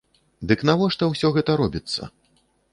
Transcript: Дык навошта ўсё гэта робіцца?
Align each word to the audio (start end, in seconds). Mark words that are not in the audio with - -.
Дык 0.51 0.63
навошта 0.69 1.03
ўсё 1.13 1.33
гэта 1.37 1.59
робіцца? 1.63 2.13